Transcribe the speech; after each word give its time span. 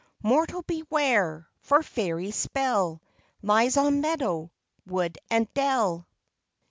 __Mortal 0.27 0.65
beware, 0.65 1.47
For 1.59 1.83
Fairy 1.83 2.31
Spell 2.31 3.03
Lies 3.43 3.77
on 3.77 4.01
meadow, 4.01 4.51
Wood 4.87 5.19
and 5.29 5.47
dell! 5.53 6.07